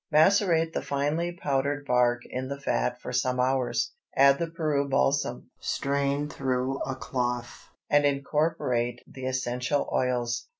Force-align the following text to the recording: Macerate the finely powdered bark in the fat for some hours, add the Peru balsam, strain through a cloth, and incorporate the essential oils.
Macerate 0.09 0.73
the 0.73 0.81
finely 0.81 1.31
powdered 1.31 1.85
bark 1.85 2.23
in 2.27 2.47
the 2.47 2.59
fat 2.59 2.99
for 2.99 3.13
some 3.13 3.39
hours, 3.39 3.93
add 4.15 4.39
the 4.39 4.47
Peru 4.47 4.89
balsam, 4.89 5.51
strain 5.59 6.27
through 6.27 6.81
a 6.81 6.95
cloth, 6.95 7.69
and 7.87 8.03
incorporate 8.03 9.03
the 9.07 9.27
essential 9.27 9.87
oils. 9.93 10.47